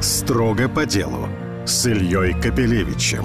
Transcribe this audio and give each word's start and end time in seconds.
Строго 0.00 0.68
по 0.68 0.84
делу 0.84 1.28
с 1.64 1.86
Ильей 1.86 2.34
Капелевичем. 2.34 3.24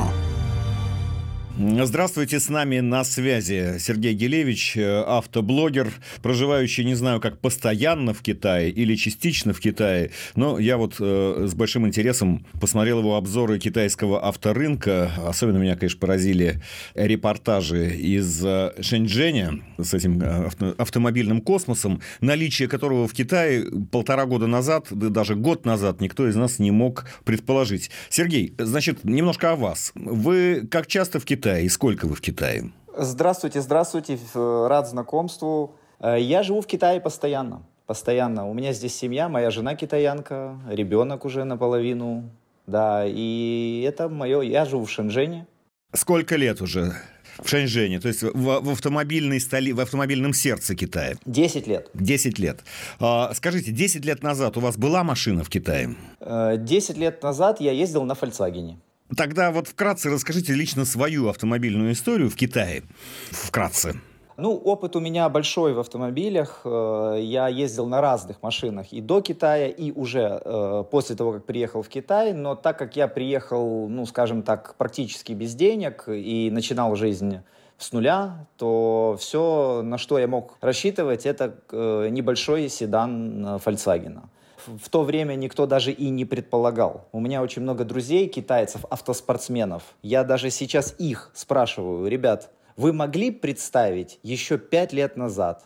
Здравствуйте, 1.64 2.40
с 2.40 2.50
нами 2.50 2.80
на 2.80 3.04
связи 3.04 3.76
Сергей 3.78 4.14
Гелевич, 4.16 4.76
э, 4.76 5.04
автоблогер, 5.06 5.94
проживающий, 6.24 6.84
не 6.84 6.96
знаю, 6.96 7.22
как 7.22 7.38
постоянно 7.38 8.16
в 8.16 8.24
Китае 8.24 8.72
или 8.72 8.96
частично 8.96 9.54
в 9.54 9.60
Китае, 9.60 10.10
но 10.36 10.58
я 10.58 10.78
вот 10.78 10.96
э, 11.00 11.46
с 11.48 11.54
большим 11.54 11.86
интересом 11.86 12.48
посмотрел 12.60 13.02
его 13.02 13.16
обзоры 13.16 13.60
китайского 13.60 14.26
авторынка. 14.26 15.12
Особенно 15.24 15.60
меня, 15.60 15.76
конечно, 15.76 16.00
поразили 16.00 16.64
репортажи 16.96 17.96
из 17.96 18.44
э, 18.44 18.74
Шэньчжэня 18.82 19.62
с 19.78 19.94
этим 19.94 20.20
э, 20.20 20.46
авто, 20.48 20.74
автомобильным 20.80 21.42
космосом, 21.42 22.02
наличие 22.22 22.70
которого 22.70 23.08
в 23.08 23.14
Китае 23.14 23.66
полтора 23.92 24.26
года 24.26 24.48
назад, 24.48 24.88
да 24.90 25.10
даже 25.10 25.36
год 25.36 25.66
назад 25.66 26.02
никто 26.02 26.28
из 26.28 26.36
нас 26.36 26.58
не 26.58 26.72
мог 26.72 27.06
предположить. 27.24 27.92
Сергей, 28.10 28.56
значит, 28.58 29.04
немножко 29.04 29.52
о 29.52 29.56
вас. 29.56 29.92
Вы 29.94 30.68
как 30.72 30.88
часто 30.88 31.20
в 31.20 31.26
Китае 31.26 31.51
Китае 31.52 31.66
и 31.66 31.70
сколько 31.70 32.08
вы 32.08 32.16
в 32.16 32.22
Китае? 32.22 32.72
Здравствуйте, 32.98 33.62
здравствуйте, 33.62 34.18
рад 34.36 34.88
знакомству. 34.88 35.76
Э, 36.00 36.18
я 36.20 36.44
живу 36.44 36.62
в 36.62 36.68
Китае 36.68 37.02
постоянно, 37.02 37.62
постоянно. 37.88 38.50
У 38.50 38.54
меня 38.54 38.74
здесь 38.74 38.96
семья, 38.96 39.28
моя 39.28 39.52
жена 39.52 39.76
китаянка, 39.76 40.58
ребенок 40.70 41.26
уже 41.26 41.44
наполовину, 41.44 42.30
да, 42.68 43.04
и 43.06 43.84
это 43.86 44.08
мое, 44.08 44.42
я 44.42 44.66
живу 44.66 44.86
в 44.86 44.92
Шэньчжэне. 44.92 45.46
Сколько 45.94 46.38
лет 46.38 46.62
уже 46.62 46.94
в 47.40 47.50
Шэньчжэне, 47.50 48.00
то 48.00 48.08
есть 48.08 48.24
в, 48.24 48.32
в, 48.34 48.70
автомобильной 48.70 49.42
столи, 49.42 49.74
в 49.74 49.80
автомобильном 49.82 50.34
сердце 50.34 50.76
Китая? 50.76 51.16
Десять 51.26 51.68
лет. 51.68 51.90
Десять 51.94 52.40
лет. 52.40 52.62
А, 53.00 53.34
скажите, 53.34 53.72
десять 53.72 54.06
лет 54.06 54.24
назад 54.24 54.56
у 54.58 54.62
вас 54.62 54.78
была 54.78 55.04
машина 55.04 55.44
в 55.44 55.50
Китае? 55.50 55.96
Э, 56.22 56.56
десять 56.58 56.98
лет 56.98 57.22
назад 57.24 57.60
я 57.60 57.74
ездил 57.74 58.04
на 58.04 58.14
Volkswagen. 58.14 58.76
Тогда 59.16 59.52
вот 59.52 59.68
вкратце 59.68 60.10
расскажите 60.10 60.54
лично 60.54 60.86
свою 60.86 61.28
автомобильную 61.28 61.92
историю 61.94 62.30
в 62.30 62.36
Китае. 62.36 62.84
Вкратце. 63.32 63.96
Ну, 64.38 64.56
опыт 64.56 64.96
у 64.96 65.00
меня 65.00 65.28
большой 65.30 65.74
в 65.74 65.80
автомобилях. 65.80 66.62
Э, 66.66 67.18
я 67.22 67.48
ездил 67.48 67.86
на 67.86 68.02
разных 68.02 68.42
машинах 68.42 68.92
и 68.92 69.02
до 69.02 69.22
Китая, 69.22 69.68
и 69.68 69.92
уже 69.92 70.42
э, 70.44 70.84
после 70.90 71.16
того, 71.16 71.34
как 71.34 71.46
приехал 71.46 71.84
в 71.84 71.90
Китай. 71.90 72.34
Но 72.34 72.56
так 72.56 72.80
как 72.80 72.96
я 72.96 73.08
приехал, 73.08 73.88
ну, 73.88 74.06
скажем 74.06 74.42
так, 74.42 74.76
практически 74.78 75.34
без 75.34 75.54
денег 75.54 76.06
и 76.08 76.50
начинал 76.52 76.96
жизнь 76.96 77.40
с 77.78 77.92
нуля, 77.92 78.48
то 78.58 79.16
все, 79.20 79.82
на 79.84 79.98
что 79.98 80.18
я 80.18 80.28
мог 80.28 80.58
рассчитывать, 80.62 81.26
это 81.26 81.56
э, 81.72 82.08
небольшой 82.10 82.70
седан 82.70 83.46
Volkswagen 83.58 84.22
в 84.66 84.90
то 84.90 85.04
время 85.04 85.36
никто 85.36 85.66
даже 85.66 85.92
и 85.92 86.10
не 86.10 86.26
предполагал. 86.26 87.08
У 87.12 87.20
меня 87.20 87.42
очень 87.42 87.62
много 87.62 87.84
друзей, 87.86 88.28
китайцев, 88.28 88.86
автоспортсменов. 88.90 89.84
Я 90.02 90.24
даже 90.24 90.50
сейчас 90.50 90.96
их 90.98 91.32
спрашиваю, 91.34 92.08
ребят, 92.08 92.52
вы 92.78 92.94
могли 92.94 93.32
представить 93.32 94.20
еще 94.24 94.58
пять 94.58 94.94
лет 94.94 95.18
назад 95.18 95.64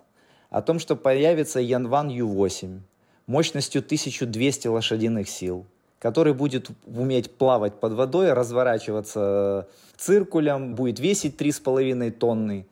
о 0.49 0.61
том, 0.61 0.79
что 0.79 0.95
появится 0.95 1.59
Янван 1.59 2.09
Ю-8 2.09 2.79
мощностью 3.27 3.79
1200 3.79 4.67
лошадиных 4.67 5.29
сил, 5.29 5.65
который 5.99 6.33
будет 6.33 6.69
уметь 6.85 7.31
плавать 7.37 7.79
под 7.79 7.93
водой, 7.93 8.33
разворачиваться 8.33 9.67
циркулем, 9.97 10.75
будет 10.75 10.99
весить 10.99 11.39
3,5 11.39 12.11
тонны, 12.11 12.67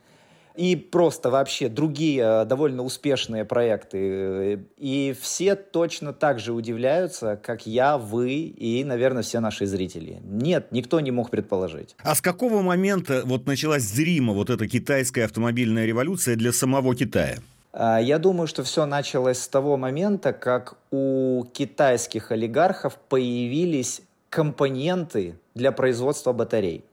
и 0.56 0.76
просто 0.76 1.30
вообще 1.30 1.70
другие 1.70 2.22
э, 2.22 2.46
довольно 2.46 2.84
успешные 2.84 3.46
проекты. 3.46 4.66
И 4.78 5.16
все 5.20 5.56
точно 5.56 6.14
так 6.14 6.40
же 6.40 6.54
удивляются, 6.54 7.40
как 7.42 7.66
я, 7.66 7.98
вы 7.98 8.34
и, 8.34 8.84
наверное, 8.84 9.24
все 9.24 9.40
наши 9.40 9.66
зрители. 9.66 10.20
Нет, 10.24 10.72
никто 10.72 11.00
не 11.00 11.12
мог 11.12 11.30
предположить. 11.30 11.96
А 12.04 12.16
с 12.16 12.22
какого 12.22 12.62
момента 12.62 13.24
вот 13.26 13.46
началась 13.46 13.84
зримо 13.84 14.34
вот 14.34 14.50
эта 14.50 14.68
китайская 14.68 15.26
автомобильная 15.26 15.86
революция 15.86 16.36
для 16.36 16.52
самого 16.52 16.96
Китая? 16.96 17.38
А, 17.72 18.00
я 18.00 18.20
думаю, 18.20 18.48
что 18.48 18.64
все 18.64 18.86
началось 18.86 19.40
с 19.40 19.48
того 19.48 19.78
момента, 19.78 20.34
как 20.34 20.76
у 20.92 21.46
китайских 21.54 22.32
олигархов 22.32 22.98
появились 23.10 24.02
компоненты 24.30 25.36
для 25.56 25.72
производства 25.72 26.34
батарей. 26.34 26.84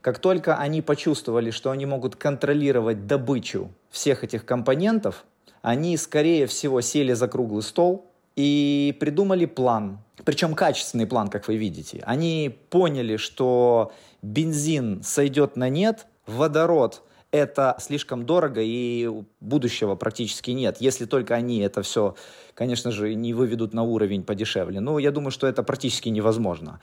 Как 0.00 0.18
только 0.18 0.56
они 0.56 0.80
почувствовали, 0.82 1.50
что 1.50 1.70
они 1.70 1.86
могут 1.86 2.16
контролировать 2.16 3.06
добычу 3.06 3.70
всех 3.90 4.24
этих 4.24 4.44
компонентов, 4.44 5.24
они, 5.62 5.96
скорее 5.96 6.46
всего, 6.46 6.80
сели 6.80 7.12
за 7.12 7.26
круглый 7.28 7.62
стол 7.62 8.06
и 8.36 8.96
придумали 9.00 9.44
план. 9.44 9.98
Причем 10.24 10.54
качественный 10.54 11.06
план, 11.06 11.28
как 11.28 11.48
вы 11.48 11.56
видите. 11.56 12.02
Они 12.06 12.56
поняли, 12.70 13.16
что 13.16 13.92
бензин 14.22 15.02
сойдет 15.02 15.56
на 15.56 15.68
нет, 15.68 16.06
водород 16.26 17.02
это 17.30 17.76
слишком 17.78 18.24
дорого 18.24 18.60
и 18.62 19.08
будущего 19.40 19.94
практически 19.94 20.52
нет, 20.52 20.78
если 20.80 21.04
только 21.04 21.34
они 21.34 21.58
это 21.60 21.82
все, 21.82 22.14
конечно 22.54 22.90
же, 22.90 23.14
не 23.14 23.34
выведут 23.34 23.74
на 23.74 23.82
уровень 23.82 24.22
подешевле. 24.22 24.80
Но 24.80 24.98
я 24.98 25.10
думаю, 25.10 25.30
что 25.30 25.46
это 25.46 25.62
практически 25.62 26.08
невозможно. 26.08 26.80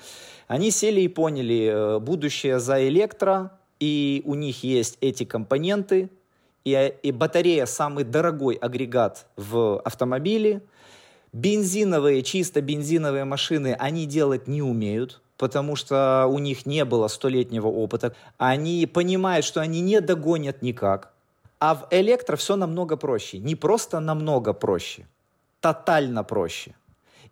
Они 0.48 0.72
сели 0.72 1.02
и 1.02 1.08
поняли, 1.08 1.72
э, 1.74 2.00
будущее 2.00 2.60
за 2.60 2.88
электро, 2.88 3.60
и 3.80 4.22
у 4.26 4.36
них 4.36 4.64
есть 4.64 4.98
эти 5.02 5.24
компоненты, 5.26 6.10
и, 6.64 6.94
и 7.04 7.12
батарея 7.12 7.66
самый 7.66 8.04
дорогой 8.04 8.56
агрегат 8.56 9.28
в 9.36 9.80
автомобиле. 9.80 10.62
Бензиновые, 11.34 12.24
чисто 12.24 12.62
бензиновые 12.62 13.26
машины 13.26 13.76
они 13.78 14.06
делать 14.06 14.48
не 14.48 14.62
умеют, 14.62 15.22
потому 15.38 15.76
что 15.76 16.28
у 16.28 16.40
них 16.40 16.66
не 16.66 16.86
было 16.86 17.08
столетнего 17.08 17.68
опыта. 17.68 18.14
Они 18.38 18.86
понимают, 18.86 19.46
что 19.46 19.62
они 19.62 19.82
не 19.82 20.02
догонят 20.02 20.62
никак. 20.62 21.12
А 21.60 21.76
в 21.76 21.88
электро 21.92 22.36
все 22.36 22.56
намного 22.56 22.98
проще. 22.98 23.40
Не 23.40 23.56
просто 23.56 24.00
намного 24.00 24.54
проще, 24.54 25.08
тотально 25.62 26.24
проще. 26.24 26.76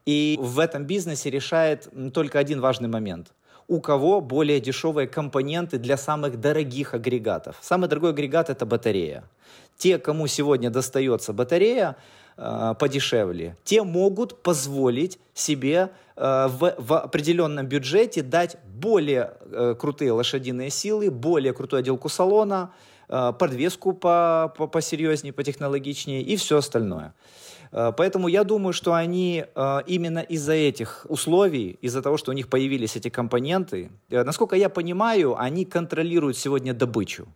И 0.05 0.37
в 0.41 0.59
этом 0.59 0.85
бизнесе 0.85 1.29
решает 1.29 1.89
только 2.13 2.39
один 2.39 2.59
важный 2.59 2.89
момент. 2.89 3.31
У 3.67 3.79
кого 3.79 4.19
более 4.19 4.59
дешевые 4.59 5.07
компоненты 5.07 5.77
для 5.77 5.95
самых 5.95 6.39
дорогих 6.39 6.93
агрегатов. 6.93 7.57
Самый 7.61 7.87
дорогой 7.87 8.09
агрегат– 8.11 8.49
это 8.51 8.65
батарея. 8.65 9.23
Те, 9.77 9.97
кому 9.97 10.27
сегодня 10.27 10.69
достается 10.69 11.31
батарея, 11.31 11.95
э, 12.37 12.73
подешевле, 12.79 13.55
те 13.63 13.83
могут 13.83 14.41
позволить 14.43 15.19
себе 15.33 15.89
э, 16.15 16.47
в, 16.47 16.75
в 16.77 16.93
определенном 16.93 17.67
бюджете 17.67 18.21
дать 18.21 18.57
более 18.65 19.33
э, 19.45 19.75
крутые 19.79 20.11
лошадиные 20.11 20.69
силы, 20.69 21.09
более 21.09 21.53
крутую 21.53 21.79
отделку 21.79 22.09
салона, 22.09 22.71
э, 23.09 23.33
подвеску 23.37 23.93
по, 23.93 24.53
по, 24.57 24.67
посерьезнее, 24.67 25.33
потехнологичнее 25.33 26.21
и 26.21 26.35
все 26.35 26.57
остальное. 26.57 27.13
Э, 27.73 27.91
поэтому 27.95 28.27
я 28.27 28.43
думаю, 28.43 28.73
что 28.73 28.93
они 28.93 29.45
э, 29.53 29.79
именно 29.87 30.19
из-за 30.19 30.53
этих 30.53 31.05
условий, 31.09 31.77
из-за 31.81 32.01
того, 32.01 32.17
что 32.17 32.31
у 32.31 32.33
них 32.33 32.47
появились 32.47 32.95
эти 32.95 33.09
компоненты, 33.09 33.89
э, 34.09 34.23
насколько 34.23 34.55
я 34.55 34.69
понимаю, 34.69 35.35
они 35.39 35.65
контролируют 35.65 36.37
сегодня 36.37 36.73
добычу 36.73 37.27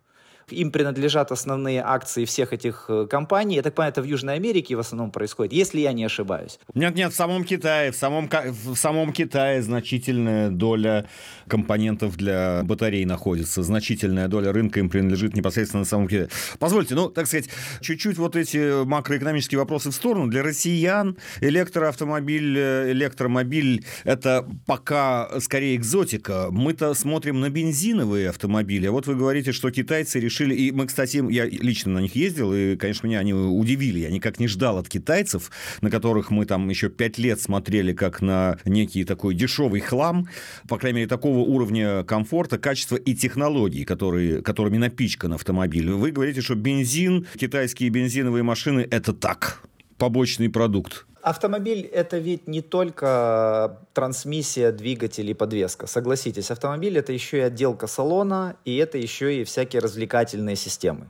им 0.52 0.70
принадлежат 0.70 1.32
основные 1.32 1.82
акции 1.84 2.24
всех 2.24 2.52
этих 2.52 2.86
э, 2.88 3.06
компаний. 3.10 3.56
Я 3.56 3.62
так 3.62 3.74
понимаю, 3.74 3.92
это 3.92 4.02
в 4.02 4.06
Южной 4.06 4.34
Америке 4.34 4.76
в 4.76 4.80
основном 4.80 5.10
происходит, 5.10 5.52
если 5.52 5.80
я 5.80 5.92
не 5.92 6.04
ошибаюсь. 6.04 6.58
Нет, 6.74 6.94
нет, 6.94 7.12
в 7.12 7.16
самом 7.16 7.44
Китае, 7.44 7.92
в 7.92 7.96
самом, 7.96 8.28
в 8.28 8.76
самом 8.76 9.12
Китае 9.12 9.62
значительная 9.62 10.50
доля 10.50 11.06
компонентов 11.48 12.16
для 12.16 12.62
батарей 12.64 13.04
находится, 13.04 13.62
значительная 13.62 14.28
доля 14.28 14.52
рынка 14.52 14.80
им 14.80 14.88
принадлежит 14.88 15.34
непосредственно 15.34 15.80
на 15.80 15.86
самом 15.86 16.08
Китае. 16.08 16.28
Позвольте, 16.58 16.94
ну, 16.94 17.08
так 17.08 17.26
сказать, 17.26 17.48
чуть-чуть 17.80 18.18
вот 18.18 18.36
эти 18.36 18.84
макроэкономические 18.84 19.58
вопросы 19.58 19.90
в 19.90 19.94
сторону. 19.94 20.28
Для 20.28 20.42
россиян 20.42 21.16
электроавтомобиль, 21.40 22.58
э, 22.58 22.92
электромобиль– 22.92 23.84
это 24.04 24.46
пока 24.66 25.40
скорее 25.40 25.76
экзотика. 25.76 26.48
Мы-то 26.50 26.94
смотрим 26.94 27.40
на 27.40 27.50
бензиновые 27.50 28.30
автомобили. 28.30 28.86
А 28.86 28.92
вот 28.92 29.06
вы 29.06 29.14
говорите, 29.14 29.52
что 29.52 29.70
китайцы 29.70 30.20
решили 30.20 30.37
решили, 30.38 30.54
и 30.54 30.72
мы, 30.72 30.86
кстати, 30.86 31.22
я 31.30 31.46
лично 31.46 31.92
на 31.92 31.98
них 31.98 32.14
ездил, 32.14 32.52
и, 32.52 32.76
конечно, 32.76 33.06
меня 33.06 33.20
они 33.20 33.32
удивили. 33.34 34.00
Я 34.00 34.10
никак 34.10 34.38
не 34.40 34.48
ждал 34.48 34.78
от 34.78 34.88
китайцев, 34.88 35.50
на 35.80 35.90
которых 35.90 36.30
мы 36.30 36.46
там 36.46 36.68
еще 36.68 36.88
пять 36.88 37.18
лет 37.18 37.40
смотрели 37.40 37.92
как 37.92 38.20
на 38.20 38.58
некий 38.64 39.04
такой 39.04 39.34
дешевый 39.34 39.80
хлам, 39.80 40.28
по 40.68 40.78
крайней 40.78 40.98
мере, 40.98 41.08
такого 41.08 41.38
уровня 41.38 42.04
комфорта, 42.04 42.58
качества 42.58 42.96
и 42.96 43.14
технологий, 43.14 43.84
которые, 43.84 44.42
которыми 44.42 44.78
напичкан 44.78 45.32
автомобиль. 45.32 45.90
Вы 45.90 46.10
говорите, 46.10 46.40
что 46.40 46.54
бензин, 46.54 47.26
китайские 47.36 47.90
бензиновые 47.90 48.42
машины– 48.42 48.86
это 48.90 49.12
так, 49.12 49.62
побочный 49.98 50.48
продукт. 50.48 51.04
Автомобиль– 51.20 51.80
это 51.92 52.18
ведь 52.18 52.46
не 52.46 52.62
только 52.62 53.80
трансмиссия, 53.92 54.72
двигатель 54.72 55.28
и 55.28 55.34
подвеска. 55.34 55.86
Согласитесь, 55.86 56.50
автомобиль– 56.50 56.96
это 56.98 57.12
еще 57.12 57.38
и 57.38 57.40
отделка 57.40 57.86
салона, 57.86 58.56
и 58.64 58.76
это 58.76 58.98
еще 58.98 59.40
и 59.40 59.44
всякие 59.44 59.82
развлекательные 59.82 60.56
системы. 60.56 61.08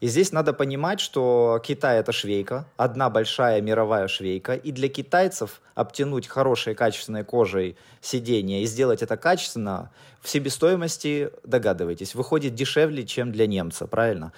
И 0.00 0.06
здесь 0.06 0.32
надо 0.32 0.54
понимать, 0.54 0.98
что 0.98 1.60
Китай 1.62 2.00
это 2.00 2.12
швейка, 2.12 2.66
одна 2.78 3.10
большая 3.10 3.60
мировая 3.60 4.08
швейка, 4.08 4.54
и 4.54 4.72
для 4.72 4.88
китайцев 4.88 5.60
обтянуть 5.74 6.26
хорошей 6.26 6.74
качественной 6.74 7.22
кожей 7.22 7.76
сиденье 8.00 8.62
и 8.62 8.66
сделать 8.66 9.02
это 9.02 9.18
качественно, 9.18 9.90
в 10.22 10.28
себестоимости, 10.28 11.30
догадываетесь, 11.44 12.14
выходит 12.14 12.54
дешевле, 12.54 13.04
чем 13.04 13.30
для 13.32 13.46
немца, 13.46 13.86
правильно? 13.86 14.32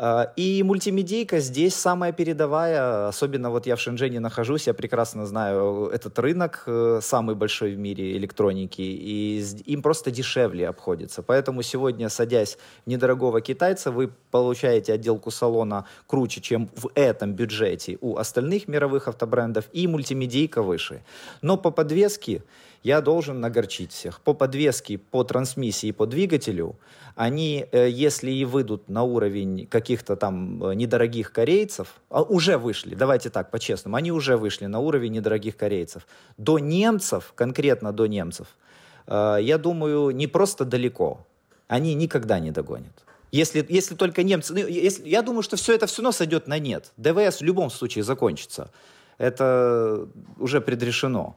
А, 0.00 0.32
и 0.36 0.62
мультимедийка 0.62 1.40
здесь 1.40 1.74
самая 1.74 2.12
передовая, 2.12 3.08
особенно 3.08 3.50
вот 3.50 3.66
я 3.66 3.74
в 3.74 3.80
Шэньчжэне 3.80 4.20
нахожусь, 4.20 4.68
я 4.68 4.74
прекрасно 4.74 5.26
знаю 5.26 5.90
этот 5.92 6.16
рынок, 6.20 6.62
э, 6.66 7.00
самый 7.02 7.34
большой 7.34 7.74
в 7.74 7.78
мире 7.78 8.16
электроники, 8.16 8.80
и 8.80 9.42
им 9.66 9.82
просто 9.82 10.12
дешевле 10.12 10.68
обходится. 10.68 11.20
Поэтому 11.20 11.62
сегодня, 11.62 12.08
садясь 12.10 12.58
недорогого 12.86 13.40
китайца, 13.40 13.90
вы 13.90 14.12
получаете 14.30 14.92
отделку 14.92 15.32
салона 15.32 15.84
круче, 16.06 16.40
чем 16.40 16.68
в 16.76 16.90
этом 16.94 17.32
бюджете 17.32 17.98
у 18.00 18.18
остальных 18.18 18.68
мировых 18.68 19.08
автобрендов, 19.08 19.64
и 19.72 19.88
мультимедийка 19.88 20.62
выше. 20.62 21.02
Но 21.42 21.56
по 21.56 21.72
подвеске 21.72 22.44
я 22.82 23.00
должен 23.00 23.40
нагорчить 23.40 23.92
всех. 23.92 24.20
По 24.20 24.34
подвеске, 24.34 24.98
по 24.98 25.24
трансмиссии, 25.24 25.92
по 25.92 26.06
двигателю, 26.06 26.76
они, 27.16 27.66
э, 27.72 27.88
если 27.90 28.30
и 28.30 28.44
выйдут 28.44 28.88
на 28.88 29.02
уровень 29.02 29.66
каких-то 29.66 30.14
там 30.16 30.62
э, 30.62 30.74
недорогих 30.74 31.32
корейцев, 31.32 31.88
а 32.10 32.22
уже 32.22 32.58
вышли, 32.58 32.94
давайте 32.94 33.30
так, 33.30 33.50
по-честному, 33.50 33.96
они 33.96 34.12
уже 34.12 34.36
вышли 34.36 34.66
на 34.66 34.78
уровень 34.78 35.12
недорогих 35.12 35.56
корейцев. 35.56 36.06
До 36.36 36.58
немцев, 36.58 37.32
конкретно 37.34 37.92
до 37.92 38.06
немцев, 38.06 38.46
э, 39.06 39.38
я 39.40 39.58
думаю, 39.58 40.10
не 40.10 40.28
просто 40.28 40.64
далеко, 40.64 41.26
они 41.66 41.94
никогда 41.94 42.38
не 42.38 42.52
догонят. 42.52 43.04
Если, 43.32 43.66
если 43.68 43.94
только 43.94 44.22
немцы... 44.22 44.54
Ну, 44.54 44.66
если, 44.66 45.08
я 45.08 45.22
думаю, 45.22 45.42
что 45.42 45.56
все 45.56 45.74
это 45.74 45.86
все 45.86 46.02
равно 46.02 46.12
сойдет 46.12 46.46
на 46.46 46.58
нет. 46.58 46.92
ДВС 46.96 47.40
в 47.40 47.44
любом 47.44 47.70
случае 47.70 48.04
закончится. 48.04 48.70
Это 49.18 50.08
уже 50.38 50.60
предрешено. 50.60 51.36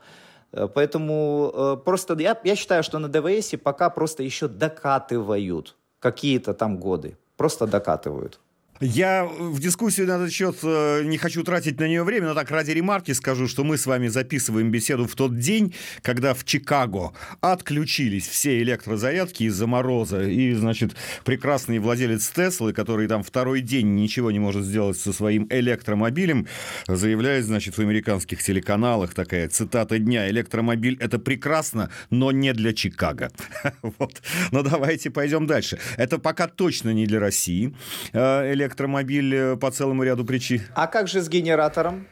Э, 0.53 0.67
поэтому 0.67 1.51
э, 1.53 1.77
просто 1.83 2.15
я, 2.19 2.39
я 2.43 2.55
считаю, 2.55 2.83
что 2.83 2.99
на 2.99 3.07
ДВС 3.07 3.53
пока 3.63 3.89
просто 3.89 4.23
еще 4.23 4.47
докатывают 4.47 5.75
какие-то 5.99 6.53
там 6.53 6.77
годы. 6.77 7.17
Просто 7.37 7.67
докатывают. 7.67 8.39
Я 8.81 9.25
в 9.25 9.59
дискуссию 9.59 10.07
на 10.07 10.13
этот 10.13 10.31
счет 10.31 10.57
э, 10.63 11.03
не 11.03 11.19
хочу 11.19 11.43
тратить 11.43 11.79
на 11.79 11.87
нее 11.87 12.03
время, 12.03 12.29
но 12.29 12.33
так 12.33 12.49
ради 12.49 12.71
ремарки 12.71 13.11
скажу, 13.11 13.47
что 13.47 13.63
мы 13.63 13.77
с 13.77 13.85
вами 13.85 14.07
записываем 14.07 14.71
беседу 14.71 15.05
в 15.05 15.13
тот 15.13 15.37
день, 15.37 15.75
когда 16.01 16.33
в 16.33 16.43
Чикаго 16.45 17.13
отключились 17.41 18.27
все 18.27 18.59
электрозарядки 18.63 19.43
из-за 19.43 19.67
мороза. 19.67 20.23
И, 20.23 20.53
значит, 20.53 20.95
прекрасный 21.23 21.77
владелец 21.77 22.27
Теслы, 22.29 22.73
который 22.73 23.07
там 23.07 23.21
второй 23.21 23.61
день 23.61 23.93
ничего 23.93 24.31
не 24.31 24.39
может 24.39 24.65
сделать 24.65 24.97
со 24.97 25.13
своим 25.13 25.45
электромобилем, 25.51 26.47
заявляет, 26.87 27.45
значит, 27.45 27.77
в 27.77 27.81
американских 27.81 28.41
телеканалах 28.41 29.13
такая 29.13 29.47
цитата 29.47 29.99
дня. 29.99 30.27
Электромобиль— 30.27 30.97
это 30.99 31.19
прекрасно, 31.19 31.91
но 32.09 32.31
не 32.31 32.51
для 32.53 32.73
Чикаго. 32.73 33.31
Вот. 33.99 34.21
Но 34.51 34.63
давайте 34.63 35.09
пойдем 35.11 35.45
дальше. 35.45 35.77
Это 35.97 36.17
пока 36.17 36.47
точно 36.47 36.91
не 36.91 37.05
для 37.05 37.19
России. 37.19 37.75
Э, 38.13 38.51
электромобиль 38.71 39.35
э, 39.35 39.57
по 39.57 39.71
целому 39.71 40.03
ряду 40.03 40.25
причин. 40.25 40.61
А 40.75 40.87
как 40.87 41.07
же 41.07 41.21
с 41.21 41.29
генератором? 41.29 42.07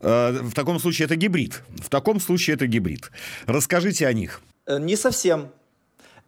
Э, 0.00 0.32
в 0.32 0.54
таком 0.54 0.78
случае 0.78 1.06
это 1.06 1.16
гибрид. 1.16 1.62
В 1.76 1.88
таком 1.88 2.20
случае 2.20 2.54
это 2.54 2.66
гибрид. 2.66 3.10
Расскажите 3.46 4.06
о 4.06 4.12
них. 4.12 4.40
Э, 4.66 4.78
не 4.78 4.96
совсем. 4.96 5.48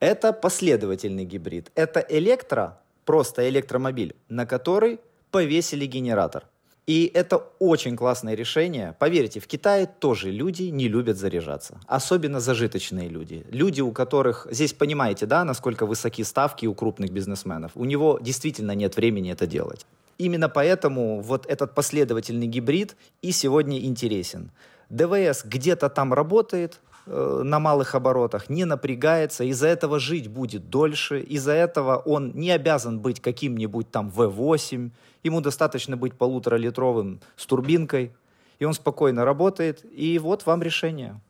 Это 0.00 0.32
последовательный 0.32 1.24
гибрид. 1.24 1.70
Это 1.74 2.04
электро, 2.08 2.78
просто 3.04 3.48
электромобиль, 3.48 4.14
на 4.28 4.44
который 4.44 4.98
повесили 5.30 5.86
генератор. 5.86 6.44
И 6.86 7.10
это 7.14 7.38
очень 7.58 7.96
классное 7.96 8.34
решение. 8.34 8.94
Поверьте, 9.00 9.40
в 9.40 9.48
Китае 9.48 9.86
тоже 9.86 10.30
люди 10.30 10.64
не 10.64 10.86
любят 10.86 11.16
заряжаться. 11.16 11.80
Особенно 11.86 12.38
зажиточные 12.38 13.08
люди. 13.08 13.44
Люди, 13.50 13.80
у 13.80 13.90
которых... 13.90 14.46
Здесь 14.52 14.72
понимаете, 14.72 15.26
да, 15.26 15.44
насколько 15.44 15.84
высоки 15.84 16.22
ставки 16.22 16.64
у 16.66 16.74
крупных 16.74 17.10
бизнесменов. 17.10 17.72
У 17.74 17.84
него 17.84 18.20
действительно 18.22 18.72
нет 18.72 18.96
времени 18.96 19.32
это 19.32 19.48
делать. 19.48 19.84
Именно 20.18 20.48
поэтому 20.48 21.20
вот 21.20 21.46
этот 21.46 21.74
последовательный 21.74 22.46
гибрид 22.46 22.96
и 23.20 23.32
сегодня 23.32 23.80
интересен. 23.80 24.52
ДВС 24.88 25.44
где-то 25.44 25.88
там 25.88 26.14
работает, 26.14 26.80
э, 27.06 27.42
на 27.44 27.58
малых 27.58 27.94
оборотах, 27.94 28.48
не 28.50 28.64
напрягается, 28.64 29.44
из-за 29.44 29.68
этого 29.68 29.98
жить 29.98 30.28
будет 30.28 30.70
дольше, 30.70 31.20
из-за 31.20 31.52
этого 31.52 31.96
он 31.96 32.32
не 32.34 32.50
обязан 32.50 33.00
быть 33.00 33.20
каким-нибудь 33.20 33.90
там 33.90 34.12
V8 34.14 34.90
Ему 35.26 35.40
достаточно 35.40 35.96
быть 35.96 36.14
полуторалитровым 36.14 37.20
с 37.36 37.46
турбинкой, 37.46 38.12
и 38.60 38.64
он 38.64 38.74
спокойно 38.74 39.24
работает, 39.24 39.84
и 39.92 40.20
вот 40.20 40.46
вам 40.46 40.62
решение. 40.62 41.20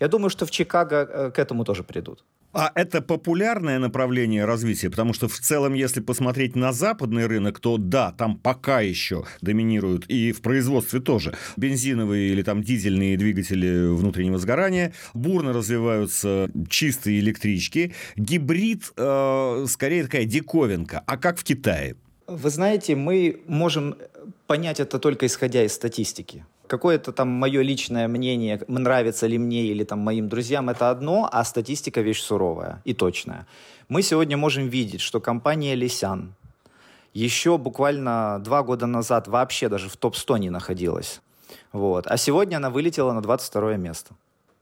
Я 0.00 0.08
думаю, 0.08 0.30
что 0.30 0.46
в 0.46 0.50
Чикаго 0.50 0.96
э, 0.96 1.30
к 1.30 1.38
этому 1.38 1.66
тоже 1.66 1.84
придут. 1.84 2.24
А 2.52 2.70
это 2.74 3.00
популярное 3.00 3.78
направление 3.78 4.44
развития, 4.44 4.90
потому 4.90 5.14
что 5.14 5.26
в 5.26 5.38
целом, 5.38 5.72
если 5.72 6.00
посмотреть 6.00 6.54
на 6.54 6.72
западный 6.72 7.26
рынок, 7.26 7.60
то 7.60 7.78
да, 7.78 8.12
там 8.12 8.36
пока 8.36 8.80
еще 8.82 9.24
доминируют 9.40 10.04
и 10.08 10.32
в 10.32 10.42
производстве 10.42 11.00
тоже 11.00 11.34
бензиновые 11.56 12.30
или 12.30 12.42
там 12.42 12.62
дизельные 12.62 13.16
двигатели 13.16 13.86
внутреннего 13.86 14.38
сгорания, 14.38 14.92
бурно 15.14 15.54
развиваются 15.54 16.50
чистые 16.68 17.20
электрички, 17.20 17.94
гибрид 18.16 18.92
э, 18.98 19.66
скорее 19.68 20.04
такая 20.04 20.26
диковинка. 20.26 21.02
А 21.06 21.16
как 21.16 21.38
в 21.38 21.44
Китае? 21.44 21.96
Вы 22.26 22.50
знаете, 22.50 22.96
мы 22.96 23.40
можем 23.46 23.96
понять 24.46 24.78
это 24.78 24.98
только 24.98 25.26
исходя 25.26 25.64
из 25.64 25.72
статистики. 25.72 26.44
Какое-то 26.72 27.12
там 27.12 27.28
мое 27.28 27.60
личное 27.60 28.08
мнение, 28.08 28.58
нравится 28.66 29.26
ли 29.26 29.36
мне 29.36 29.66
или 29.66 29.84
там 29.84 29.98
моим 29.98 30.30
друзьям, 30.30 30.70
это 30.70 30.88
одно, 30.88 31.28
а 31.30 31.44
статистика 31.44 32.00
вещь 32.00 32.22
суровая 32.22 32.80
и 32.86 32.94
точная. 32.94 33.46
Мы 33.90 34.00
сегодня 34.00 34.38
можем 34.38 34.68
видеть, 34.68 35.02
что 35.02 35.20
компания 35.20 35.74
Лисян 35.74 36.32
еще 37.12 37.58
буквально 37.58 38.40
два 38.42 38.62
года 38.62 38.86
назад 38.86 39.28
вообще 39.28 39.68
даже 39.68 39.90
в 39.90 39.98
топ-100 39.98 40.38
не 40.38 40.48
находилась. 40.48 41.20
Вот. 41.72 42.06
А 42.06 42.16
сегодня 42.16 42.56
она 42.56 42.70
вылетела 42.70 43.12
на 43.12 43.20
22 43.20 43.76
место. 43.76 44.14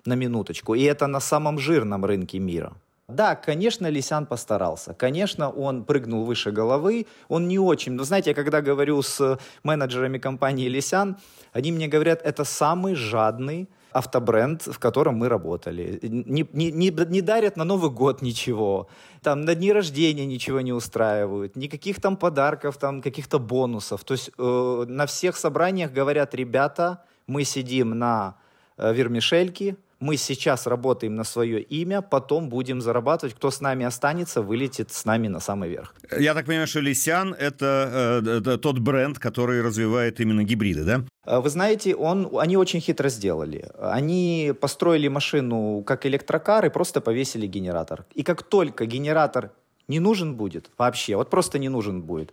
На 0.05 0.15
минуточку. 0.17 0.75
И 0.75 0.83
это 0.83 1.07
на 1.07 1.21
самом 1.21 1.61
жирном 1.61 2.05
рынке 2.05 2.41
мира. 2.41 2.73
Да, 3.11 3.35
конечно, 3.35 3.87
Лисян 3.91 4.27
постарался. 4.27 4.95
Конечно, 4.95 5.51
он 5.51 5.85
прыгнул 5.85 6.25
выше 6.25 6.51
головы. 6.51 7.07
Он 7.29 7.49
не 7.49 7.59
очень... 7.59 7.93
Но 7.93 8.05
знаете, 8.05 8.31
я 8.31 8.35
когда 8.35 8.63
говорю 8.63 9.03
с 9.03 9.39
менеджерами 9.63 10.19
компании 10.19 10.69
Лисян, 10.69 11.17
они 11.53 11.73
мне 11.73 11.89
говорят, 11.89 12.21
это 12.23 12.45
самый 12.45 12.95
жадный 12.95 13.69
автобренд, 13.93 14.63
в 14.63 14.79
котором 14.79 15.17
мы 15.17 15.29
работали. 15.29 15.99
Не, 16.03 16.47
не, 16.53 16.71
не, 16.71 16.91
не 16.91 17.21
дарят 17.21 17.57
на 17.57 17.65
Новый 17.65 17.91
год 17.91 18.23
ничего, 18.23 18.89
там 19.23 19.43
на 19.43 19.55
дни 19.55 19.73
рождения 19.73 20.27
ничего 20.27 20.61
не 20.61 20.73
устраивают, 20.73 21.57
никаких 21.57 22.01
там 22.01 22.17
подарков, 22.17 22.77
там 22.77 23.03
каких-то 23.03 23.39
бонусов. 23.39 24.05
То 24.05 24.15
есть 24.15 24.31
э, 24.39 24.85
на 24.89 25.07
всех 25.07 25.37
собраниях 25.37 25.93
говорят, 25.93 26.35
ребята, 26.35 27.03
мы 27.27 27.45
сидим 27.45 27.99
на 27.99 28.37
э, 28.77 28.93
вермишельке, 28.95 29.77
мы 30.01 30.17
сейчас 30.17 30.67
работаем 30.67 31.15
на 31.15 31.25
свое 31.25 31.61
имя, 31.61 32.01
потом 32.01 32.49
будем 32.49 32.81
зарабатывать. 32.81 33.35
Кто 33.35 33.51
с 33.51 33.61
нами 33.61 33.85
останется, 33.87 34.43
вылетит 34.43 34.91
с 34.93 35.05
нами 35.05 35.29
на 35.29 35.41
самый 35.41 35.69
верх. 35.69 35.95
Я 36.19 36.35
так 36.35 36.47
понимаю, 36.47 36.67
что 36.67 36.81
Лисян 36.81 37.35
это, 37.35 38.23
э, 38.25 38.39
это 38.39 38.59
тот 38.59 38.79
бренд, 38.79 39.19
который 39.19 39.63
развивает 39.63 40.21
именно 40.21 40.43
гибриды, 40.43 40.85
да? 40.85 41.05
Э, 41.27 41.41
вы 41.41 41.51
знаете, 41.51 41.95
он, 41.95 42.29
они 42.39 42.57
очень 42.57 42.81
хитро 42.81 43.09
сделали. 43.11 43.71
Они 43.79 44.53
построили 44.61 45.09
машину 45.09 45.83
как 45.87 46.07
электрокар 46.07 46.67
и 46.67 46.71
просто 46.71 47.01
повесили 47.01 47.47
генератор. 47.47 48.05
И 48.15 48.23
как 48.23 48.43
только 48.43 48.87
генератор 48.87 49.51
не 49.91 50.01
нужен 50.01 50.37
будет 50.37 50.71
вообще, 50.79 51.17
вот 51.17 51.31
просто 51.31 51.59
не 51.59 51.69
нужен 51.69 52.03
будет. 52.03 52.33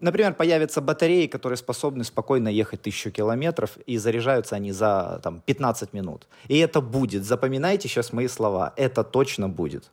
Например, 0.00 0.34
появятся 0.34 0.80
батареи, 0.80 1.26
которые 1.26 1.56
способны 1.56 2.04
спокойно 2.04 2.48
ехать 2.48 2.82
тысячу 2.82 3.10
километров, 3.10 3.76
и 3.86 3.98
заряжаются 3.98 4.56
они 4.56 4.72
за 4.72 5.20
там, 5.22 5.40
15 5.40 5.92
минут. 5.92 6.28
И 6.48 6.58
это 6.58 6.80
будет, 6.80 7.24
запоминайте 7.24 7.88
сейчас 7.88 8.12
мои 8.12 8.28
слова, 8.28 8.72
это 8.76 9.02
точно 9.02 9.48
будет. 9.48 9.90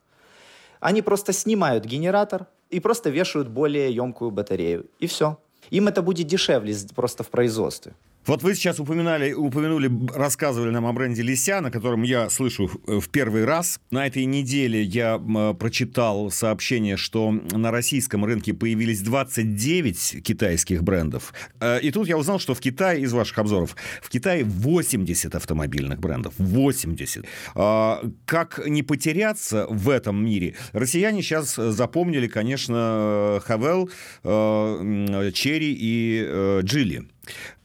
Они 0.78 1.02
просто 1.02 1.32
снимают 1.32 1.84
генератор 1.84 2.46
и 2.70 2.80
просто 2.80 3.10
вешают 3.10 3.48
более 3.48 3.92
емкую 3.92 4.30
батарею, 4.30 4.86
и 5.00 5.06
все. 5.06 5.36
Им 5.70 5.88
это 5.88 6.02
будет 6.02 6.28
дешевле 6.28 6.74
просто 6.94 7.22
в 7.24 7.28
производстве. 7.28 7.92
Вот 8.26 8.42
вы 8.42 8.54
сейчас 8.54 8.78
упоминали, 8.78 9.32
упомянули, 9.32 9.90
рассказывали 10.14 10.68
нам 10.70 10.84
о 10.84 10.92
бренде 10.92 11.22
Лисян, 11.22 11.64
о 11.64 11.70
котором 11.70 12.02
я 12.02 12.28
слышу 12.28 12.70
в 12.86 13.08
первый 13.08 13.46
раз. 13.46 13.80
На 13.90 14.06
этой 14.06 14.26
неделе 14.26 14.82
я 14.82 15.18
прочитал 15.58 16.30
сообщение, 16.30 16.98
что 16.98 17.30
на 17.30 17.70
российском 17.70 18.26
рынке 18.26 18.52
появились 18.52 19.00
29 19.00 20.22
китайских 20.22 20.82
брендов. 20.82 21.32
Э, 21.60 21.80
и 21.80 21.90
тут 21.90 22.08
я 22.08 22.18
узнал, 22.18 22.38
что 22.38 22.54
в 22.54 22.60
Китае, 22.60 23.00
из 23.00 23.12
ваших 23.14 23.38
обзоров, 23.38 23.74
в 24.02 24.10
Китае 24.10 24.44
80 24.44 25.34
автомобильных 25.34 25.98
брендов. 25.98 26.34
80. 26.36 27.24
А, 27.54 28.02
как 28.26 28.60
не 28.66 28.82
потеряться 28.82 29.66
в 29.70 29.88
этом 29.88 30.22
мире? 30.22 30.56
Россияне 30.72 31.22
сейчас 31.22 31.54
запомнили, 31.54 32.26
конечно, 32.26 33.40
Хавел, 33.46 33.88
э, 34.24 35.30
Черри 35.32 35.74
и 35.80 36.60
Джили. 36.62 37.08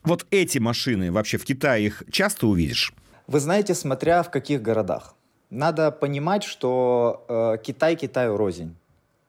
Вот 0.03 0.25
эти 0.31 0.60
машины 0.60 1.12
вообще 1.12 1.38
в 1.38 1.45
Китае 1.45 1.86
их 1.86 2.03
часто 2.12 2.48
увидишь? 2.48 2.93
Вы 3.27 3.39
знаете, 3.39 3.74
смотря 3.74 4.22
в 4.24 4.29
каких 4.29 4.62
городах. 4.62 5.15
Надо 5.50 5.91
понимать, 5.91 6.43
что 6.43 7.25
э, 7.27 7.57
Китай 7.63 7.95
Китаю 7.95 8.38
рознь. 8.38 8.75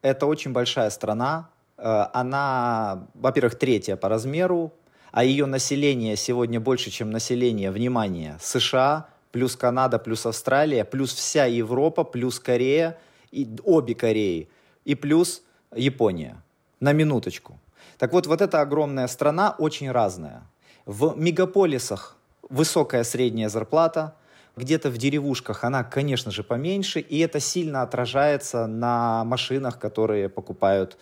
Это 0.02 0.26
очень 0.26 0.52
большая 0.52 0.90
страна. 0.90 1.49
Э, 1.78 2.07
она, 2.12 3.09
во-первых, 3.14 3.57
третья 3.57 3.97
по 3.97 4.09
размеру, 4.09 4.73
а 5.12 5.25
ее 5.25 5.47
население 5.47 6.16
сегодня 6.16 6.61
больше, 6.61 6.90
чем 6.90 7.11
население, 7.11 7.71
внимание, 7.71 8.37
США, 8.40 9.07
плюс 9.33 9.57
Канада, 9.57 9.99
плюс 9.99 10.26
Австралия, 10.26 10.85
плюс 10.85 11.14
вся 11.14 11.47
Европа, 11.47 12.05
плюс 12.05 12.40
Корея, 12.40 12.99
и 13.31 13.49
обе 13.64 13.95
Кореи, 13.95 14.49
и 14.85 14.95
плюс 14.95 15.43
Япония. 15.75 16.43
На 16.81 16.93
минуточку. 16.93 17.59
Так 17.99 18.12
вот, 18.12 18.26
вот 18.26 18.41
эта 18.41 18.61
огромная 18.61 19.07
страна 19.07 19.55
очень 19.59 19.91
разная. 19.91 20.43
В 20.85 21.15
мегаполисах 21.17 22.17
высокая 22.49 23.05
средняя 23.05 23.49
зарплата, 23.49 24.15
где-то 24.57 24.91
в 24.91 24.99
деревушках 24.99 25.65
она, 25.65 25.85
конечно 25.85 26.31
же, 26.31 26.43
поменьше, 26.43 27.00
и 27.00 27.19
это 27.19 27.41
сильно 27.41 27.83
отражается 27.83 28.67
на 28.67 29.25
машинах, 29.25 29.79
которые 29.79 30.29
покупают 30.29 30.97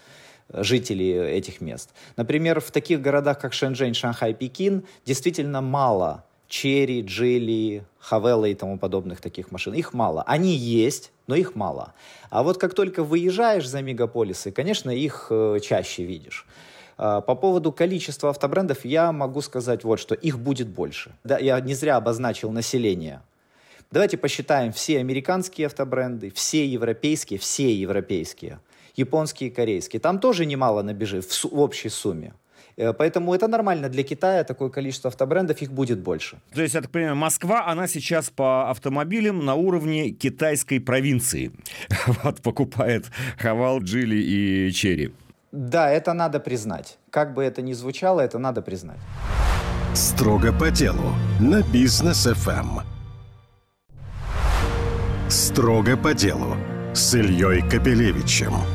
э, 0.49 0.63
жители 0.63 1.07
этих 1.07 1.61
мест. 1.61 1.91
Например, 2.17 2.61
в 2.61 2.71
таких 2.71 3.01
городах, 3.01 3.39
как 3.39 3.53
Шэньчжэнь, 3.53 3.95
Шанхай, 3.95 4.35
Пекин, 4.35 4.85
действительно 5.05 5.61
мало 5.61 6.25
Черри, 6.49 7.03
Джили, 7.03 7.85
Хавелла 7.99 8.47
и 8.47 8.55
тому 8.55 8.79
подобных 8.79 9.21
таких 9.21 9.51
машин. 9.51 9.75
Их 9.75 9.93
мало. 9.93 10.23
Они 10.27 10.55
есть, 10.55 11.13
но 11.27 11.35
их 11.35 11.55
мало. 11.55 11.95
А 12.31 12.43
вот 12.43 12.59
как 12.59 12.75
только 12.75 13.03
выезжаешь 13.03 13.69
за 13.69 13.83
мегаполисы, 13.83 14.51
конечно, 14.51 14.91
их 14.91 15.29
э, 15.31 15.59
чаще 15.63 16.05
видишь. 16.05 16.47
А, 16.97 17.21
по 17.21 17.35
поводу 17.35 17.73
количества 17.73 18.31
автобрендов 18.31 18.85
я 18.85 19.13
могу 19.13 19.41
сказать 19.41 19.85
вот 19.85 19.99
что. 19.99 20.15
Их 20.15 20.39
будет 20.39 20.69
больше. 20.69 21.13
Да, 21.25 21.39
я 21.39 21.61
не 21.61 21.75
зря 21.75 21.97
обозначил 21.97 22.51
население. 22.51 23.23
Давайте 23.91 24.17
посчитаем 24.17 24.73
все 24.73 24.99
американские 24.99 25.69
автобренды, 25.69 26.31
все 26.35 26.67
европейские, 26.67 27.39
все 27.39 27.73
европейские, 27.73 28.59
японские, 28.97 29.51
корейские. 29.51 30.01
Там 30.01 30.19
тоже 30.19 30.47
немало 30.47 30.83
набежит 30.83 31.25
в, 31.25 31.45
в 31.45 31.61
общей 31.61 31.89
сумме. 31.89 32.33
Э, 32.77 32.93
поэтому 32.93 33.35
это 33.35 33.47
нормально 33.47 33.89
для 33.89 34.03
Китая, 34.03 34.45
такое 34.45 34.69
количество 34.69 35.09
автобрендов, 35.09 35.63
их 35.63 35.71
будет 35.71 36.01
больше. 36.01 36.39
То 36.53 36.63
есть, 36.63 36.75
я 36.75 36.81
так 36.81 36.91
понимаю, 36.91 37.17
Москва, 37.17 37.67
она 37.67 37.87
сейчас 37.87 38.31
по 38.31 38.71
автомобилям 38.71 39.45
на 39.45 39.55
уровне 39.55 40.11
китайской 40.11 40.81
провинции. 40.81 41.53
Вот 42.25 42.43
покупает 42.43 43.07
Хавал, 43.39 43.81
Джили 43.81 44.17
и 44.17 44.73
Черри. 44.73 45.13
Да, 45.57 45.89
это 45.89 46.15
надо 46.15 46.41
признать. 46.41 46.99
Как 47.11 47.33
бы 47.33 47.45
это 47.45 47.63
ни 47.63 47.75
звучало, 47.75 48.21
это 48.21 48.39
надо 48.39 48.61
признать. 48.61 48.99
Строго 49.95 50.53
по 50.53 50.71
делу 50.71 51.15
на 51.39 51.63
бизнес 51.63 52.27
FM. 52.27 52.81
Эм. 52.81 52.81
Строго 55.31 55.97
по 55.97 56.13
делу 56.13 56.57
с 56.93 57.15
Ильей 57.15 57.63
Капелевичем. 57.63 58.74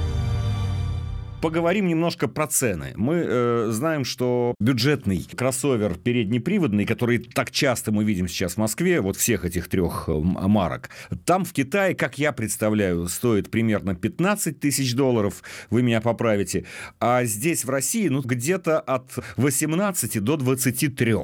Поговорим 1.42 1.88
немножко 1.88 2.28
про 2.28 2.48
цены. 2.48 2.92
Мы 2.98 3.24
э, 3.26 3.68
знаем, 3.72 4.04
что 4.04 4.56
бюджетный 4.60 5.26
кроссовер 5.38 5.96
переднеприводный, 5.96 6.86
который 6.86 7.20
так 7.20 7.50
часто 7.50 7.94
мы 7.94 8.04
видим 8.04 8.28
сейчас 8.28 8.56
в 8.56 8.58
Москве, 8.58 9.00
вот 9.00 9.16
всех 9.16 9.46
этих 9.46 9.70
трех 9.70 10.10
э, 10.10 10.12
марок, 10.12 10.90
там 11.24 11.46
в 11.46 11.54
Китае, 11.54 11.96
как 11.96 12.18
я 12.18 12.34
представляю, 12.34 13.08
стоит 13.08 13.50
примерно 13.50 13.96
15 13.96 14.60
тысяч 14.60 14.94
долларов, 14.96 15.42
вы 15.70 15.82
меня 15.82 16.02
поправите, 16.02 16.66
а 17.00 17.24
здесь 17.24 17.64
в 17.64 17.70
России 17.70 18.10
ну 18.10 18.22
где-то 18.22 18.78
от 18.78 19.14
18 19.38 20.22
до 20.22 20.36
23. 20.36 21.16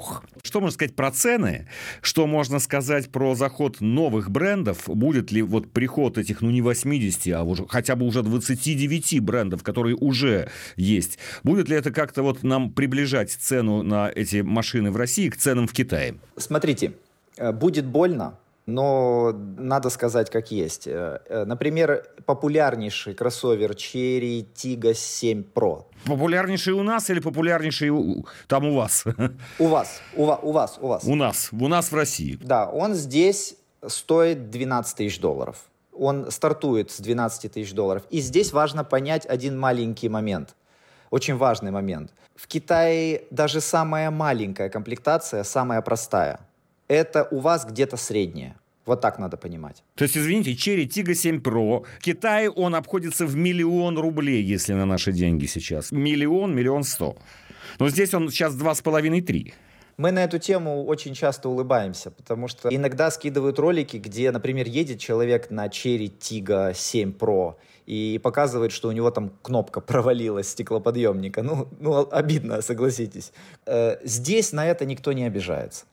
Что 0.43 0.62
можно 0.62 0.74
сказать 0.74 0.95
про 0.95 1.12
цены? 1.12 1.67
Что 2.01 2.25
можно 2.25 2.60
сказать 2.60 3.12
про 3.12 3.36
заход 3.36 3.81
новых 3.81 4.31
брендов? 4.31 4.84
Будет 4.88 5.34
ли 5.34 5.41
вот 5.41 5.74
приход 5.74 6.17
этих, 6.17 6.41
ну 6.41 6.51
не 6.51 6.62
80, 6.62 7.34
а 7.34 7.43
уже, 7.43 7.67
хотя 7.67 7.98
бы 7.98 8.05
уже 8.05 8.24
29 8.24 9.19
брендов, 9.19 9.62
которые 9.62 9.98
уже 10.06 10.50
есть. 10.76 11.18
Будет 11.44 11.70
ли 11.70 11.76
это 11.76 11.92
как-то 11.92 12.24
вот 12.24 12.44
нам 12.44 12.72
приближать 12.72 13.32
цену 13.32 13.84
на 13.84 14.12
эти 14.14 14.42
машины 14.42 14.92
в 14.92 14.98
России 14.98 15.30
к 15.30 15.38
ценам 15.38 15.68
в 15.68 15.74
Китае? 15.74 16.16
Смотрите, 16.38 16.94
э, 17.38 17.52
будет 17.52 17.86
больно, 17.86 18.38
но 18.66 19.32
надо 19.58 19.90
сказать 19.90 20.30
как 20.30 20.52
есть. 20.52 20.88
Э, 20.88 21.20
э, 21.28 21.46
например, 21.46 22.04
популярнейший 22.26 23.14
кроссовер 23.14 23.72
Cherry 23.72 24.46
Tiggo 24.56 24.94
7 24.94 25.44
Pro. 25.54 25.86
Популярнейший 26.06 26.74
у 26.74 26.84
нас 26.84 27.10
или 27.10 27.20
популярнейший 27.20 27.90
у, 27.90 28.26
там 28.48 28.66
у 28.66 28.76
вас? 28.76 29.06
У 29.60 29.68
вас, 29.68 30.02
у, 30.16 30.24
у 30.24 30.52
вас, 30.52 30.78
у 30.82 30.88
вас. 30.88 31.04
У 31.06 31.16
нас, 31.16 31.50
у 31.52 31.68
нас 31.68 31.92
в 31.92 31.96
России. 31.96 32.38
Да, 32.42 32.68
он 32.68 32.94
здесь 32.94 33.56
стоит 33.88 34.50
12 34.50 34.98
тысяч 34.98 35.20
долларов 35.20 35.58
он 35.98 36.32
стартует 36.32 36.92
с 36.92 37.00
12 37.00 37.52
тысяч 37.52 37.74
долларов. 37.74 38.04
И 38.10 38.20
здесь 38.20 38.54
важно 38.54 38.84
понять 38.84 39.25
один 39.25 39.60
маленький 39.60 40.10
момент, 40.10 40.56
очень 41.10 41.36
важный 41.36 41.72
момент. 41.72 42.14
В 42.36 42.48
Китае 42.48 43.24
даже 43.32 43.62
самая 43.62 44.12
маленькая 44.12 44.70
комплектация, 44.70 45.44
самая 45.44 45.82
простая, 45.82 46.40
это 46.88 47.28
у 47.32 47.40
вас 47.40 47.66
где-то 47.66 47.98
средняя. 47.98 48.56
Вот 48.86 49.02
так 49.02 49.18
надо 49.18 49.36
понимать. 49.36 49.84
То 49.96 50.04
есть, 50.04 50.16
извините, 50.16 50.52
Cherry 50.54 50.86
Tiggo 50.86 51.16
7 51.16 51.42
Pro, 51.42 51.86
в 52.00 52.04
Китае 52.04 52.52
он 52.52 52.75
обходится 52.75 53.25
в 53.25 53.36
миллион 53.36 53.98
рублей, 53.98 54.44
если 54.44 54.74
на 54.74 54.86
наши 54.86 55.12
деньги 55.12 55.48
сейчас. 55.48 55.92
Миллион, 55.92 56.56
миллион 56.56 56.84
сто. 56.84 57.18
Но 57.80 57.90
здесь 57.90 58.14
он 58.14 58.30
сейчас 58.30 58.56
два 58.56 58.75
с 58.75 58.82
половиной, 58.82 59.22
три. 59.22 59.54
Мы 59.98 60.12
на 60.12 60.25
эту 60.25 60.40
тему 60.40 60.86
очень 60.86 61.14
часто 61.14 61.48
улыбаемся, 61.48 62.12
потому 62.12 62.50
что 62.50 62.68
иногда 62.70 63.10
скидывают 63.12 63.60
ролики, 63.60 63.96
где, 63.96 64.32
например, 64.32 64.68
едет 64.68 65.00
человек 65.00 65.50
на 65.50 65.68
Cherry 65.68 66.12
Tiggo 66.20 66.74
7 66.74 67.12
Pro 67.18 67.56
и 67.86 68.20
показывает, 68.22 68.74
что 68.74 68.90
у 68.90 68.92
него 68.92 69.10
там 69.12 69.32
кнопка 69.42 69.80
провалилась 69.82 70.50
стеклоподъемника. 70.50 71.44
Ну, 71.44 71.70
ну 71.80 72.08
обидно, 72.12 72.62
согласитесь. 72.62 73.32
Э, 73.66 73.98
здесь 74.04 74.52
на 74.52 74.68
это 74.68 74.86
никто 74.86 75.14
не 75.14 75.24
обижается. 75.24 75.86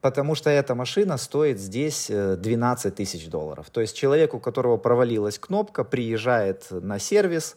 Потому 0.00 0.34
что 0.34 0.50
эта 0.50 0.74
машина 0.74 1.16
стоит 1.16 1.60
здесь 1.60 2.10
12 2.10 2.86
э, 2.86 2.90
тысяч 2.90 3.28
долларов. 3.28 3.70
То 3.70 3.80
есть 3.82 3.94
человек, 3.96 4.34
у 4.34 4.40
которого 4.40 4.78
провалилась 4.78 5.38
кнопка, 5.38 5.84
приезжает 5.84 6.66
на 6.70 6.98
сервис, 6.98 7.56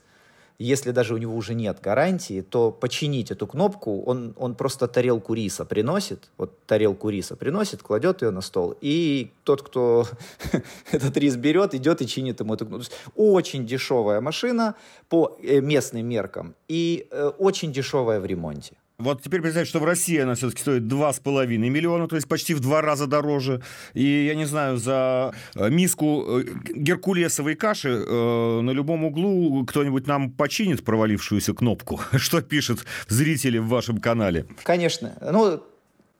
если 0.57 0.91
даже 0.91 1.13
у 1.13 1.17
него 1.17 1.35
уже 1.35 1.53
нет 1.53 1.79
гарантии, 1.81 2.41
то 2.41 2.71
починить 2.71 3.31
эту 3.31 3.47
кнопку, 3.47 4.03
он, 4.03 4.33
он 4.37 4.55
просто 4.55 4.87
тарелку 4.87 5.33
риса 5.33 5.65
приносит, 5.65 6.29
вот 6.37 6.57
тарелку 6.65 7.09
риса 7.09 7.35
приносит, 7.35 7.83
кладет 7.83 8.21
ее 8.21 8.31
на 8.31 8.41
стол, 8.41 8.75
и 8.81 9.31
тот, 9.43 9.61
кто 9.61 10.07
этот 10.91 11.17
рис 11.17 11.35
берет, 11.35 11.73
идет 11.73 12.01
и 12.01 12.07
чинит 12.07 12.39
ему 12.39 12.53
эту 12.53 12.65
кнопку. 12.65 12.85
Очень 13.15 13.65
дешевая 13.65 14.21
машина 14.21 14.75
по 15.09 15.37
э, 15.41 15.59
местным 15.59 16.07
меркам 16.07 16.55
и 16.67 17.07
э, 17.11 17.31
очень 17.37 17.73
дешевая 17.73 18.19
в 18.19 18.25
ремонте. 18.25 18.75
Вот 18.97 19.21
теперь 19.21 19.41
представьте, 19.41 19.69
что 19.69 19.79
в 19.79 19.83
России 19.83 20.17
она 20.19 20.35
все-таки 20.35 20.61
стоит 20.61 20.83
2,5 20.83 21.47
миллиона, 21.47 22.07
то 22.07 22.15
есть 22.15 22.27
почти 22.29 22.53
в 22.53 22.61
два 22.61 22.81
раза 22.81 23.07
дороже. 23.07 23.61
И, 23.93 24.03
я 24.03 24.35
не 24.35 24.45
знаю, 24.45 24.77
за 24.77 25.33
э, 25.55 25.69
миску 25.69 26.23
э, 26.39 26.43
геркулесовой 26.73 27.55
каши 27.55 27.89
э, 27.89 28.61
на 28.61 28.71
любом 28.71 29.03
углу 29.03 29.65
кто-нибудь 29.65 30.07
нам 30.07 30.31
починит 30.31 30.85
провалившуюся 30.85 31.53
кнопку. 31.53 31.99
Что 32.15 32.41
пишет 32.41 32.85
зрители 33.09 33.57
в 33.57 33.67
вашем 33.67 33.97
канале? 33.97 34.45
Конечно. 34.63 35.13
Ну, 35.21 35.61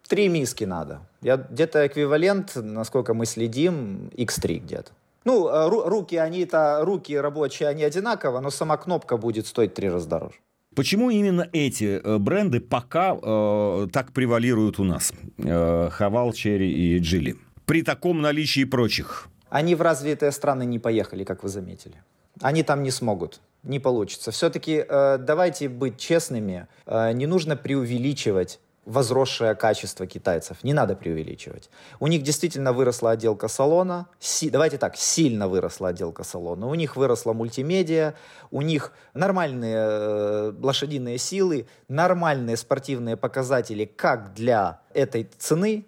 три 0.10 0.28
миски 0.28 0.66
надо. 0.66 1.00
Я, 1.22 1.38
где-то 1.38 1.88
эквивалент, 1.88 2.56
насколько 2.56 3.14
мы 3.14 3.26
следим, 3.26 4.10
X3 4.18 4.60
где-то. 4.60 4.92
Ну, 5.24 5.50
руки, 5.70 6.18
они-то, 6.18 6.82
руки 6.84 7.18
рабочие, 7.18 7.70
они 7.70 7.84
одинаково, 7.84 8.42
но 8.42 8.52
сама 8.52 8.78
кнопка 8.78 9.18
будет 9.18 9.48
стоить 9.48 9.74
три 9.74 9.90
раза 9.90 10.08
дороже. 10.08 10.36
Почему 10.76 11.10
именно 11.10 11.48
эти 11.54 12.02
э, 12.04 12.18
бренды 12.18 12.60
пока 12.60 13.16
э, 13.16 13.88
так 13.94 14.12
превалируют 14.12 14.80
у 14.80 14.84
нас? 14.84 15.14
Э, 15.38 15.90
Хавал, 15.90 16.34
Черри 16.34 16.70
и 16.72 17.00
Джили. 17.00 17.38
При 17.66 17.82
таком 17.82 18.22
наличии 18.22 18.66
прочих. 18.66 19.30
Они 19.50 19.74
в 19.76 19.82
развитые 19.82 20.32
страны 20.32 20.66
не 20.66 20.80
поехали, 20.80 21.24
как 21.24 21.44
вы 21.44 21.50
заметили. 21.50 21.96
Они 22.42 22.64
там 22.64 22.84
не 22.84 22.92
смогут, 22.92 23.40
не 23.64 23.80
получится. 23.80 24.32
Все-таки 24.32 24.86
э, 24.88 25.18
давайте 25.18 25.70
быть 25.70 25.98
честными, 25.98 26.68
э, 26.86 27.14
не 27.14 27.26
нужно 27.26 27.56
преувеличивать 27.56 28.60
возросшее 28.86 29.56
качество 29.56 30.06
китайцев. 30.08 30.64
Не 30.64 30.74
надо 30.74 30.96
преувеличивать. 30.96 31.70
У 32.00 32.08
них 32.08 32.24
действительно 32.24 32.74
выросла 32.74 33.12
отделка 33.12 33.48
салона. 33.48 34.08
Си, 34.20 34.50
давайте 34.50 34.78
так, 34.78 34.96
сильно 34.96 35.48
выросла 35.48 35.90
отделка 35.90 36.24
салона. 36.24 36.68
У 36.68 36.76
них 36.76 36.96
выросла 36.96 37.34
мультимедиа, 37.34 38.14
у 38.52 38.62
них 38.62 38.94
нормальные 39.14 39.76
э, 39.78 40.54
лошадиные 40.62 41.18
силы, 41.18 41.68
нормальные 41.88 42.58
спортивные 42.58 43.18
показатели 43.18 43.86
как 43.86 44.34
для 44.34 44.82
этой 44.94 45.30
цены, 45.38 45.86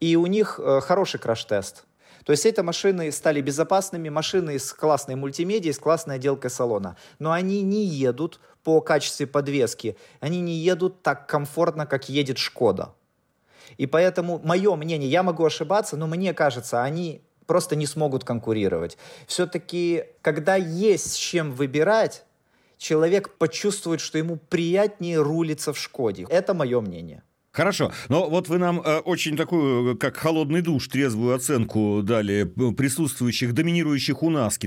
и 0.00 0.16
у 0.16 0.26
них 0.26 0.58
э, 0.62 0.80
хороший 0.80 1.20
краш-тест. 1.20 1.84
То 2.30 2.32
есть 2.32 2.46
эти 2.46 2.60
машины 2.60 3.10
стали 3.10 3.40
безопасными, 3.40 4.08
машины 4.08 4.56
с 4.56 4.72
классной 4.72 5.16
мультимедией, 5.16 5.72
с 5.72 5.80
классной 5.80 6.14
отделкой 6.14 6.48
салона. 6.48 6.96
Но 7.18 7.32
они 7.32 7.60
не 7.62 7.84
едут 7.84 8.38
по 8.62 8.80
качеству 8.80 9.26
подвески, 9.26 9.96
они 10.20 10.40
не 10.40 10.54
едут 10.54 11.02
так 11.02 11.26
комфортно, 11.26 11.86
как 11.86 12.08
едет 12.08 12.38
Шкода. 12.38 12.94
И 13.78 13.86
поэтому 13.86 14.40
мое 14.44 14.76
мнение, 14.76 15.10
я 15.10 15.24
могу 15.24 15.44
ошибаться, 15.44 15.96
но 15.96 16.06
мне 16.06 16.32
кажется, 16.32 16.84
они 16.84 17.20
просто 17.46 17.74
не 17.74 17.86
смогут 17.86 18.22
конкурировать. 18.22 18.96
Все-таки, 19.26 20.04
когда 20.22 20.54
есть 20.54 21.14
с 21.14 21.16
чем 21.16 21.50
выбирать, 21.50 22.22
человек 22.78 23.38
почувствует, 23.38 24.00
что 24.00 24.18
ему 24.18 24.36
приятнее 24.36 25.20
рулиться 25.20 25.72
в 25.72 25.78
Шкоде. 25.78 26.28
Это 26.30 26.54
мое 26.54 26.80
мнение. 26.80 27.24
Хорошо, 27.52 27.92
но 28.08 28.30
вот 28.30 28.48
вы 28.48 28.58
нам 28.58 28.80
э, 28.80 28.98
очень 28.98 29.36
такую, 29.36 29.96
как 29.98 30.16
холодный 30.16 30.62
душ, 30.62 30.86
трезвую 30.86 31.34
оценку 31.34 32.00
дали 32.02 32.44
присутствующих, 32.44 33.54
доминирующих 33.54 34.22
у 34.22 34.30
нас 34.30 34.56